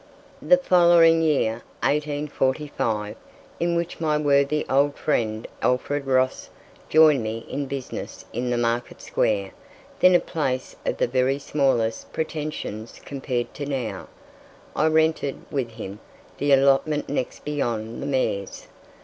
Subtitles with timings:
[0.41, 3.15] The following year, 1845,
[3.59, 6.49] in which my worthy old friend Alfred Ross
[6.89, 9.51] joined me in business in the Market square,
[9.99, 14.07] then a place of the very smallest pretensions compared to now,
[14.75, 15.99] I rented, with him,
[16.39, 18.69] the allotment next beyond the Major's.